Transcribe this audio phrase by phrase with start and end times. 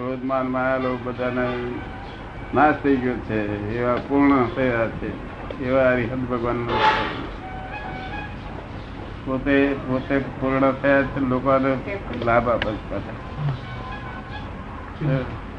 [0.00, 1.46] ક્રોધ માન માયા લોભ બધાને
[2.54, 3.70] નાશ થઈ ગયો છે.
[3.78, 5.10] એવા પૂર્ણ થયા છે.
[5.64, 6.68] એવા હરિહદ ભગવાન
[9.24, 11.76] પોતે પોતે પૂર્ણ થયા છે, લોકોને
[12.24, 13.12] લાભ આપે છે પાછા.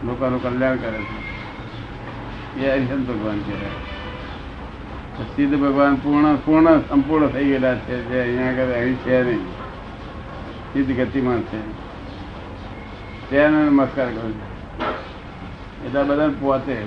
[0.03, 2.65] લોકોનું કલ્યાણ કરે છે.
[2.65, 5.23] એ હરિહદ ભગવાન કહેવાય.
[5.35, 8.03] સિદ્ધ ભગવાન પૂર્ણ પૂર્ણ, સંપૂર્ણ થઈ ગયેલા છે.
[8.03, 9.41] જે અહીંયા આગળ અહીં છે નહીં.
[10.73, 11.80] સિદ્ધ ગતિમાં છે.
[13.31, 14.33] તેને નમસ્કાર કરું.
[15.85, 16.85] એટલા બધા પોતે.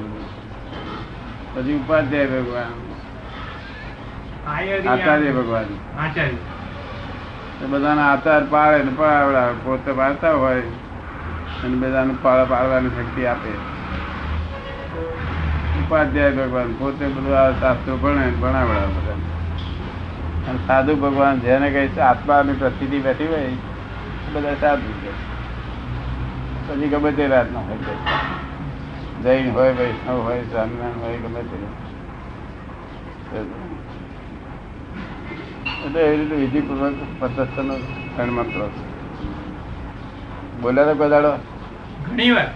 [1.55, 2.65] પછી ઉપાધ્યાય ભગવાન.
[4.89, 5.33] આચાર્ય.
[5.33, 5.65] ભગવાન.
[5.99, 7.67] આચાર્ય.
[7.67, 10.61] બધાના આચાર પાડે ને પાવડાવે પોતે પાડતા હોય
[11.65, 13.51] અને બધાને પાળ પાડવાની શક્તિ આપે.
[15.81, 19.15] ઉપાધ્યાય ભગવાન પોતે બધું શાસ્ત્રો ભણે ભણાવડા બધા.
[20.49, 23.51] અને સાધુ ભગવાન જેને કઈ આત્માની પ્રસિદ્ધિ બેઠી હોય
[24.33, 24.94] બધા સાધુ.
[26.69, 27.77] પછી ગમે તે રાતનો હોય
[29.23, 31.57] જૈન હોય વૈષ્ણવ હોય સ્વામિનારાયણ હોય ગમે તે.
[35.87, 37.75] એટલે એવી રીતે વિધિપૂર્વક પદ્ધતિનો
[38.17, 38.61] ગણમંત્ર
[40.63, 41.33] બોલ્યા તો કદાડો
[42.07, 42.49] ઘણી વાર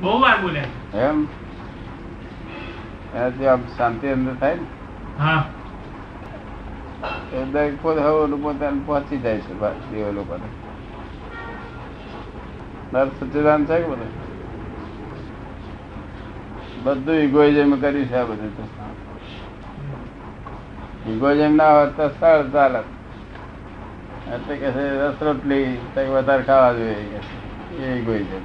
[0.00, 1.18] બહુ વાર બોલ્યા એમ?
[3.14, 4.66] એનાથી આમ શાંતિ અંદર થાય ને.
[5.18, 5.44] હા.
[7.34, 9.54] એ દરેક પોતે હવે પોતાને પહોંચી જાય છે
[9.90, 10.48] દેવ લોકોને
[12.92, 14.12] નર છે કે બધું?
[16.84, 18.64] બધું ઇગોઇઝમ કર્યું છે આ બધું તો.
[21.10, 22.88] ઇગોઇઝમ ના હોત તો સરળ ચાલત
[24.34, 27.20] એટલે કે છે રસ રોટલી કંઈક વધારે ખાવા જોઈએ
[27.80, 28.44] એ ઇગોઇઝમ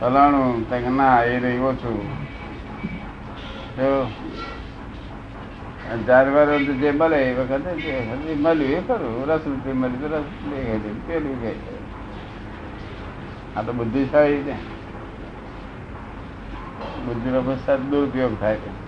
[0.00, 2.00] ફલાણું કંઈક ના એ રહી ઓછું.
[3.76, 3.90] જો
[6.06, 7.70] જાનવરો જે મળે એ વખતે
[8.34, 9.26] મળ્યું એ ખરું.
[9.26, 11.58] રસ રોટલી મળ્યું રસ રોટલી પેલું ગઈ
[13.56, 14.52] આ તો બુદ્ધિશાળી છે.
[17.06, 18.84] બુદ્ધિનો પ્રસાદ દુરુપયોગ થાય છે.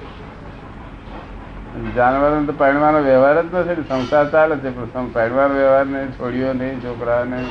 [1.95, 3.89] જાનવરોને તો પરણવાનો વ્યવહાર જ નથી ને.
[3.89, 5.13] સંસાર ચાલે છે, પણ સં-
[5.53, 7.45] વ્યવહાર નહીં છોડીઓ નહીં છોકરાને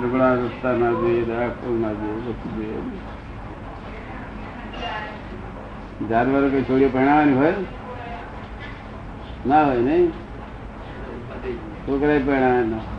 [0.00, 2.80] લુગડા રસ્તા ના જોઈએ રાખવું ના જોઈએ બધું જોઈએ
[6.08, 7.54] જાનવરો કઈ છોડીઓ પહેરવાની હોય
[9.46, 9.64] ના?
[9.64, 10.10] હોય નહીં?
[11.88, 12.91] છોકરા પરણાવવાનો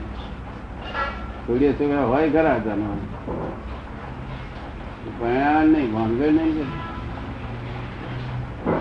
[1.48, 2.59] છોડીઓ છોકરા હોય ખરા
[5.20, 6.66] પરણાવવા નહીં, ભાંગર નહીં કે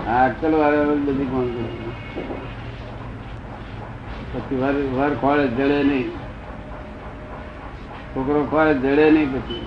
[0.09, 0.27] આ
[1.07, 1.67] બધી ભાંગર.
[4.33, 6.07] પછી વર વર ખોળે જડે નહીં.
[8.15, 9.65] છોકરો ખોળે જડે નહીં પછી.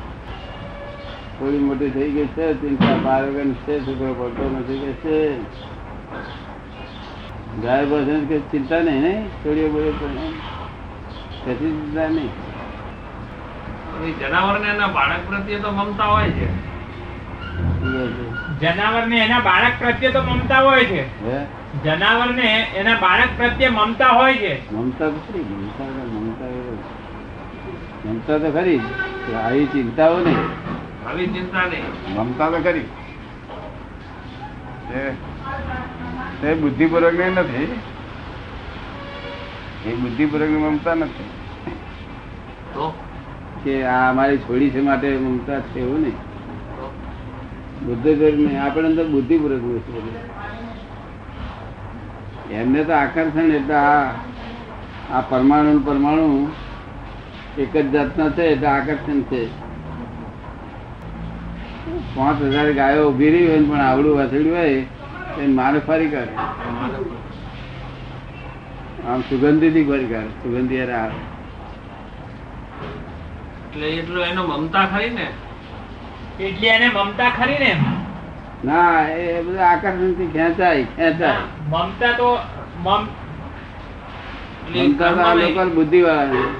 [1.39, 5.19] થોડી મોટી થઈ ગઈ છે ચિંતા બાર વગર છે, છોકરો પડતો નથી કે છે.
[7.63, 9.21] ગાય બસ કે ચિંતા નહીં નહીં?
[9.45, 9.91] થોડી બોલે
[11.45, 12.56] કશી ચિંતા નહીં.
[14.13, 16.47] જનાવર ને એના બાળક પ્રત્યે તો મમતા હોય છે.
[16.47, 21.31] શું જનાવર ને એના બાળક પ્રત્યે તો મમતા હોય છે.
[21.31, 21.47] હે?
[21.85, 24.73] જનાવર ને એના બાળક પ્રત્યે મમતા હોય છે.
[24.73, 26.45] મમતા ખરી મમતા મમતા
[28.09, 28.81] મમતા તો ખરી
[29.47, 30.39] આવી ચિંતાઓ નહીં.
[31.09, 32.15] આવી ચિંતા નહીં.
[32.15, 32.85] મમતા તો ખરી.
[36.43, 37.81] તે બુદ્ધિપૂર્વકની નથી.
[39.87, 41.25] એ બુદ્ધિપૂર્વકની મમતા નથી.
[42.75, 43.06] તો?
[43.67, 46.19] કે આ અમારી છોડી છે માટે મમતા છે એવું નહીં.
[47.87, 50.01] બુદ્ધ ધર્મ આપણે અંદર બુદ્ધિપૂર્વક વસ્તુ
[52.53, 54.05] એમને તો આકર્ષણ એટલે આ
[55.13, 56.27] આ પરમાણુ પરમાણુ
[57.59, 59.43] એક જ જાતના છે એટલે આકર્ષણ છે.
[62.17, 64.83] પાંચ હજાર ગાયો ઊભી રહી હોય પણ આવડું વાસળ્યું હોય
[65.43, 66.35] એ મારે ફરી કરે
[69.07, 71.19] આમ સુગંધી ફરી કરે સુગંધી આવે.
[73.77, 75.27] એટલે એટલું એનો મમતા ખરી ને?
[76.41, 77.71] એટલે એને મમતા ખરી ને
[78.65, 80.85] ના એ બધું આકર્ષણથી ખેંચાય.
[80.97, 82.29] ખેંચાય મમતા તો
[82.85, 83.03] મમ
[85.77, 86.51] બુદ્ધિ વાળા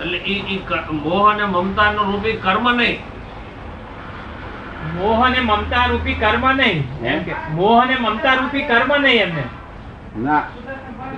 [0.00, 0.60] એટલે ઈ
[1.04, 2.98] મોહ અને મમતા નો રૂપી કર્મ નહીં.
[4.94, 6.78] મોહ અને મમતા રૂપી કર્મ નહીં.
[7.04, 9.44] એમ કે મોહ અને મમતા રૂપી કર્મ નહીં એમને.
[10.24, 10.42] ના.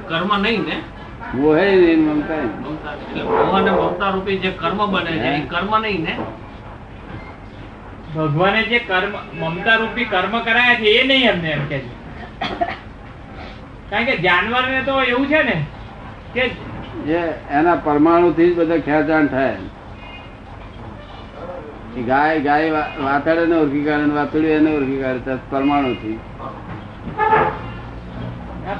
[0.08, 0.76] કર્મ નહીં ને?
[1.34, 1.66] મોહે
[1.98, 6.14] મમતા એટલે મોહ અને મમતા રૂપી જે કર્મ બને છે એ કર્મ નહીં ને?
[8.14, 11.78] ભગવાને જે કર્મ મમતા રૂપી કર્મ કરાયા છે એ નહીં એમને એમ કે
[13.90, 15.56] કારણ કે જાનવર ને તો એવું છે ને
[16.34, 16.44] કે
[17.06, 17.20] જે
[17.52, 19.58] એના પરમાણુ થી જ બધા ખેંચાણ થાય.
[22.04, 22.68] ગાય ગાય
[23.00, 27.42] વાતડે ને ઓળખી કાઢે વાતડ્યું એને ઓળખી કાઢે પરમાણુ થી હા,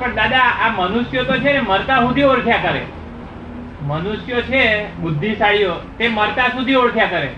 [0.01, 2.83] પણ દાદા આ મનુષ્યો તો છે ને મરતા સુધી ઓળખ્યા કરે.
[3.89, 4.63] મનુષ્યો છે
[5.03, 7.31] બુદ્ધિશાળીઓ તે મરતા સુધી ઓળખ્યા કરે.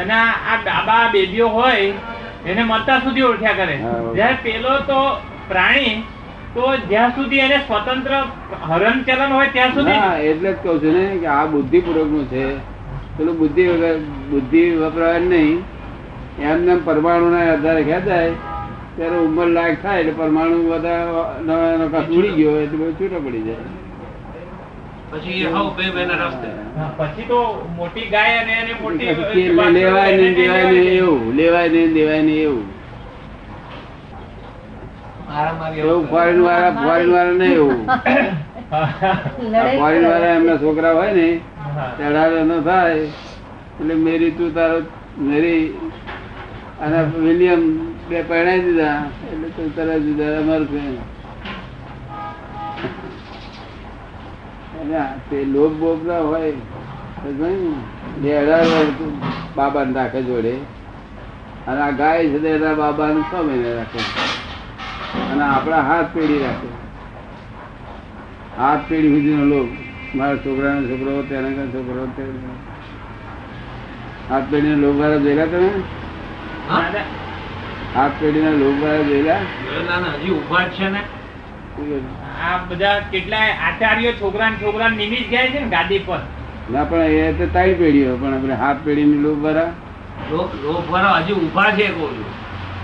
[0.00, 1.92] એના આ બાબા બેબીઓ હોય
[2.46, 3.76] એને મરતા સુધી ઓળખ્યા કરે.
[4.16, 5.00] જ્યારે પેલો તો
[5.48, 5.96] પ્રાણી
[6.54, 8.12] તો જ્યાં સુધી એને સ્વતંત્ર
[8.68, 10.00] હરણ ચલન હોય ત્યાં સુધી?
[10.30, 12.44] એટલે જ કહું છું ને કે આ બુદ્ધિપૂર્વકનું છે.
[13.18, 13.96] પેલું બુદ્ધિ વગર
[14.30, 15.58] બુદ્ધિ વપરાય નહીં.
[16.50, 18.30] એમને પરમાણુ ના આધારે ખેંચાય
[18.96, 21.00] ત્યારે ઉંમર લાયક થાય એટલે પરમાણુ બધા
[21.46, 23.66] નવા નવા ઉડી ગયો એટલે બધું છૂટો પડી જાય.
[25.10, 26.48] પછી એ હવ બે બેના રસ્તે.
[26.76, 27.38] હા, પછી તો
[27.78, 29.08] મોટી ગાય અને મોટી
[29.78, 31.22] લેવાય નહીં દેવાય નહીં એવું.
[31.38, 32.64] લેવાય નહીં દેવાય નહીં એવું.
[35.82, 37.80] એવું ફોરેન વાળા ફોરેન વાળા નહીં એવું.
[39.78, 41.28] ફોરેન વાળા એમના છોકરા હોય ને
[41.98, 43.06] ચઢાવે ચડાવે ન થાય.
[43.80, 44.78] એટલે મેરી તું તારો
[45.30, 45.64] મેરી
[46.84, 47.62] અને વિલિયમ
[48.08, 49.02] બે પરણાવી દીધા
[49.32, 50.68] એટલે તો તરત જુદા અમારું
[55.30, 56.52] તે લોભ બોભ ના હોય
[57.22, 57.46] તો
[58.22, 58.32] ને,
[59.56, 60.54] બાબા રાખે જોડે.
[61.66, 64.00] અને આ ગાય છે એના બાબા છ મહિને રાખે.
[65.32, 66.68] અને આપણા હાથ પેઢી રાખે.
[68.58, 69.68] હાથ પેઢી સુધીનો લોક
[70.14, 72.06] મારા છોકરાનો છોકરો તેના છોકરો
[74.30, 75.70] હાથ પેઢીના લોક વાળા જોયેલા તમે
[77.94, 81.00] હાથ પેઢીના લોભ વાળા જોયેલા જોયેલા હજી ઊભા છે ને.
[82.44, 86.20] આ બધા કેટલાય આચાર્યો છોકરા છોકરા નિમિત જાય છે ને ગાદી પર?
[86.68, 89.70] ના પણ એ તો ત્રણ પેઢીઓ પણ આપણે હાથ પેઢીની લોભ વાળા
[90.30, 90.84] લોક લોક
[91.18, 91.86] હજી ઊભા છે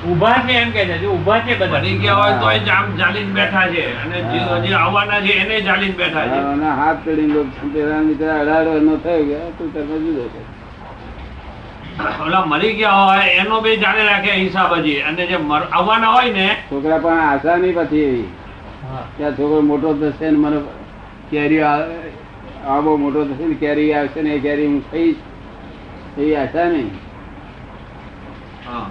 [0.04, 1.72] ઊભા છે એમ કે છે જો ઊભા છે બધા.
[1.74, 3.82] બની ગયા હોય તોય જામ ચાલીને બેઠા છે.
[4.04, 6.38] અને જે હજી આવવાના છે એને ચાલીને બેઠા છે.
[6.52, 10.40] અને હાથ પેઢીની લોભ પેલા મિત્ર અઢાર નો થયો ગયા તું તમે જુદો છે?
[11.98, 15.00] ઓલા મરી ગયા હોય એનો બે ચાલે રાખે હિસાબ હજી.
[15.02, 15.34] અને જે
[15.72, 18.28] આવવાના હોય ને છોકરા પણ આશા નહીં પછી એવી.
[19.37, 20.60] છોકરો મોટો થશે ને મને
[21.31, 21.62] કેરી
[22.66, 25.16] આવો મોટો થશે ને કેરી આવશે ને એ કેરી હું ખાઈશ.
[26.19, 26.90] એવી આશા નહીં.
[28.66, 28.86] હા.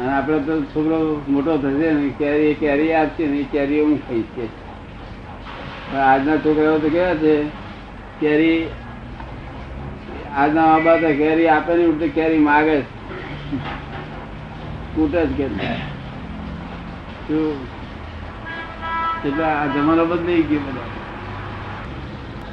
[0.00, 4.08] અને આપડે તો છોકરો મોટો થશે ને કેરી એ કેરી આપશે ને એ કેરી હું
[4.08, 4.46] ખાઈશ કે.
[5.96, 7.46] આજના છોકરાઓ તો કેવા છે
[8.20, 8.66] કેરી
[10.38, 12.78] આજના બાપ તો કેરી આપે ને ઉલટી કેરી માગે.
[14.94, 15.44] કૂટે જ કે
[19.26, 20.90] એટલે આ જમાનો બદલાઈ ગયો બધા.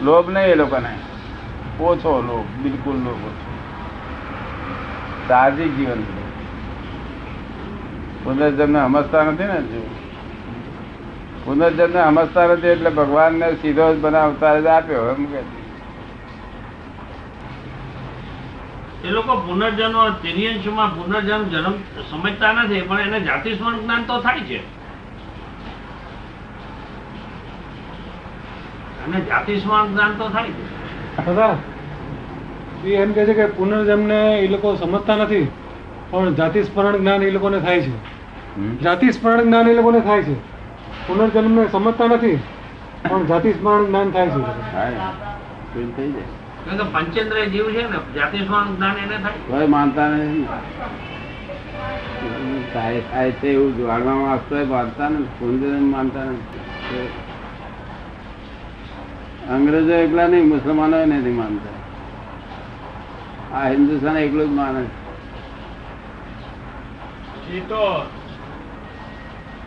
[0.05, 0.91] લોભ નહીં એ લોકોને.
[1.79, 3.45] ઓછો લોભ, બિલકુલ લોભ ઓછો.
[5.27, 6.01] સાહજિક જીવન
[8.23, 9.81] પુનર્જન્મ સમજતા નથી ને જો
[11.43, 15.39] પુનર્જન્મ સમજતા નથી એટલે ભગવાનને સીધો જ બનાવતા જ આપ્યો, એમ કે
[19.05, 21.73] એ લોકો પુનર્જન્મ તિર્યંશમાં પુનર્જન્મ જન્મ
[22.11, 24.57] સમજતા નથી પણ એને જાતિ સ્મરણ જ્ઞાન તો થાય છે.
[29.05, 31.25] અને જાતિ સ્મરણ જ્ઞાન તો થાય છે.
[31.25, 31.57] દાદા
[32.85, 35.47] એ એમ કહે છે કે પુનર્જન્મને એ લોકો સમજતા નથી
[36.09, 38.15] પણ જાતિ સ્મરણ જ્ઞાન એ લોકોને થાય છે.
[38.79, 40.33] જાતિ સ્મરણ જ્ઞાન એ લોકોને થાય છે.
[41.07, 42.35] પુનર્જન્મને સમજતા નથી
[43.09, 44.41] પણ જાતિ સ્મરણ જ્ઞાન થાય છે.
[45.97, 46.44] થઈ જાય.
[46.65, 49.31] કારણ જીવ છે ને જાતિ જ્ઞાન એને થાય.
[49.47, 50.47] કોઈ માનતા નથી.
[52.73, 57.07] થાય થાય છે એવું જાણવામાં આવતો માનતા નથી પુનર્જન્મ માનતા નથી.
[59.49, 61.75] અંગ્રેજો એકલા નહીં મુસલમાનો નથી માનતા.
[63.57, 65.05] આ હિન્દુસ્તાન એકલું જ માને છે.
[67.57, 67.81] એ તો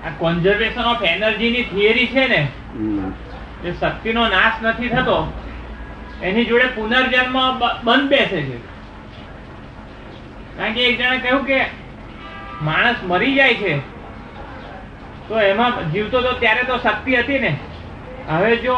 [0.06, 2.48] આ કોન્ઝર્વેશન ઓફ એનર્જી ની થિયરી છે ને
[3.64, 5.32] એ શક્તિનો નાશ નથી થતો.
[6.22, 7.36] એની જોડે પુનર્જન્મ
[7.84, 8.58] બંધ બેસે છે.
[10.56, 11.58] કારણ કે એક જણે કહ્યું કે
[12.62, 13.74] માણસ મરી જાય છે
[15.28, 17.52] તો એમાં જીવતો તો ત્યારે તો શક્તિ હતી ને.
[18.28, 18.76] હવે જો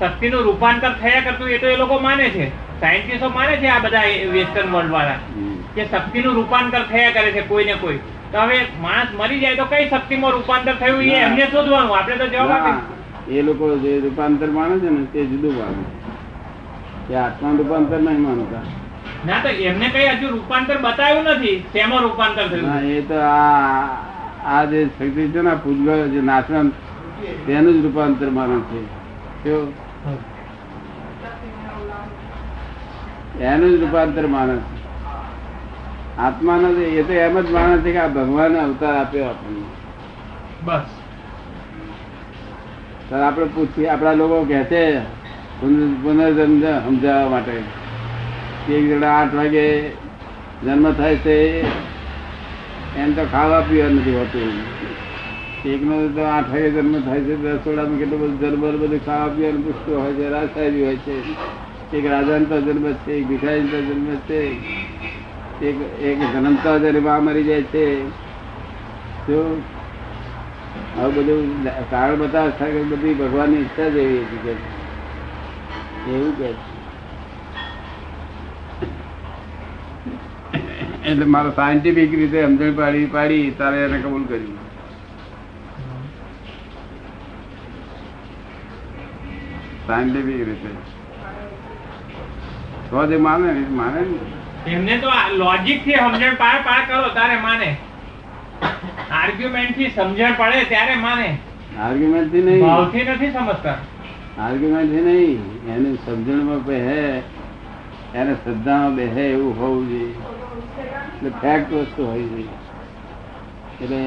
[0.00, 2.52] શક્તિનું રૂપાંતર થયા કરતું એ તો એ લોકો માને છે.
[2.80, 5.20] સાયન્ટિસ્ટો માને છે આ બધા વેસ્ટર્ન વર્લ્ડ વાળા.
[5.74, 8.00] કે શક્તિનું રૂપાંતર થયા કરે છે કોઈ ને કોઈ.
[8.32, 11.96] તો હવે માણસ મરી જાય તો કઈ શક્તિમાં રૂપાંતર થયું એ એમને શોધવાનું.
[11.98, 13.38] આપણે તો જવાબ આપીએ.
[13.38, 15.82] એ લોકો જે રૂપાંતર માને છે ને તે જુદું માને
[17.14, 18.62] આત્મા રૂપાંતર નહીં માનતા.
[19.26, 21.64] ના તો એમને કઈ હજુ રૂપાંતર બતાવ્યું નથી.
[21.72, 22.84] તેમાં રૂપાંતર થયું?
[22.84, 23.88] એ તો આ
[24.44, 26.72] આ જે શક્તિ છે ને આ જે નાશવંત
[27.46, 28.80] તેનું જ રૂપાંતર માને છે?
[33.40, 34.62] એનું જ રૂપાંતર માણસ
[36.18, 39.66] આત્મા નથી એ તો એમ જ માણસ છે કે આ ભગવાન અવતાર આપ્યો આપણને.
[40.64, 40.88] બસ.
[43.08, 45.00] સર આપણે પૂછીએ આપણા લોકો કહે છે
[45.60, 47.56] પુનર્જન્મ સમજાવવા માટે.
[48.72, 49.88] એક જણા આઠ વાગે
[50.64, 51.62] જન્મ થાય છે,
[52.96, 54.52] એમ તો ખાવા પીવા નથી હોતું.
[55.70, 60.02] એકનો તો આઠ વાગે જન્મ થાય છે રસોડામાં કેટલું બધું જરબર બધું ખાવા પીવાનું પૂછતું
[60.02, 61.16] હોય છે રાજશાહી હોય છે.
[61.96, 64.40] એક રાજાનતા જન્મ છે, એક ભિખારી તો જન્મ છે.
[65.66, 68.08] એક એક જન્મતા જયારે બા મરી જાય છે.
[69.26, 69.62] તો
[71.00, 74.56] આવું બધું કારણ બતાવે બધી ભગવાનની ઈચ્છા જ એવી હતી
[76.14, 76.48] એવું કે
[81.10, 84.54] એટલે મારે સાયન્ટિફિક રીતે સમજણ પાડી પાડી તારે એને કબૂલ કર્યું
[89.88, 90.70] સાયન્ટિફિક રીતે.
[92.90, 94.18] તો જે માને ને માને ને.
[94.76, 95.10] એમને તો
[95.42, 97.68] લોજિકથી સમજણ પાર પાર કરો તારે માને.
[99.10, 101.28] આર્ગ્યુમેન્ટથી સમજણ પડે ત્યારે માને.
[101.80, 102.66] આર્ગ્યુમેન્ટથી નહીં.
[102.66, 103.78] ભાવથી નથી સમજતા.
[104.38, 105.40] આર્ગ્યુમેન્ટ છે નહીં.
[105.74, 107.02] એને સમજણમાં બેહે
[108.14, 110.12] એને શ્રદ્ધામાં બેહે એવું હોવું જોઈએ.
[111.16, 112.44] એટલે ફેક્ટ વસ્તુ હોય છે.
[113.82, 113.98] એટલે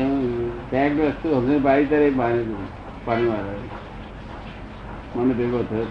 [0.72, 2.42] ફેક્ટ વસ્તુ હમને પાડી તારે માને
[3.06, 3.58] પાણી મારે
[5.16, 5.88] મને ભેગો થયો.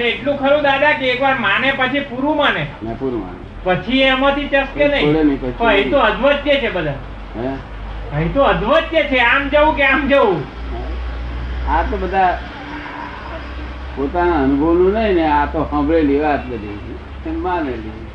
[0.00, 2.66] એટલું ખરું દાદા કે એકવાર માને પછી પૂરું માને.
[2.82, 3.40] મેં પૂરું માને.
[3.64, 6.94] પછી એમાંથી ચસકે નહીં, પણ એ તો અધવચ્ચે છે બધા.
[7.36, 7.48] હે?
[8.12, 10.40] અહીં તો અદ્વૈત્ય છે આમ જવું કે આમ જવું?
[11.70, 12.38] આ તો બધા
[13.96, 16.98] પોતાના અનુભવનું નહીં ને આ તો સાંભળેલી વાત બધી.
[17.36, 18.06] માનેલી.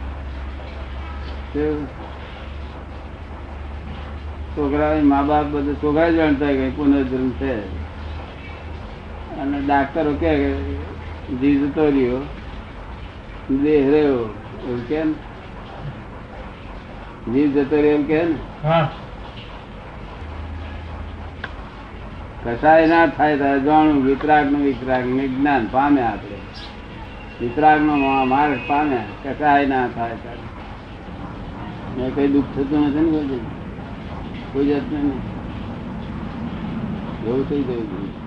[4.56, 7.54] છોકરા મા બાપ બધા છોકરા જાણતા કે પુનર્જન્મ છે.
[9.38, 10.54] અને ડાક્ટરો કે
[11.36, 12.20] જીવ જતો રહ્યો
[13.64, 14.20] દેહ રહ્યો
[14.68, 15.14] એવું કે ને?
[17.34, 18.36] જીવ જતો રહ્યો એમ કે ને
[18.68, 18.90] હા
[22.48, 26.36] કસાય ના થાય ત્યારે જાણવું વિતરાગનું વિતરાગ જ્ઞાન પામે આપણે.
[27.42, 30.40] વિતરાગ નો માર્ગ પામે, કસાય ના થાય ત્યારે
[31.98, 33.40] મેં કઈ દુઃખ થતું નથી ને કોઈ?
[34.54, 35.38] કોઈ નહીં.
[37.28, 38.27] એવું થઈ ગયું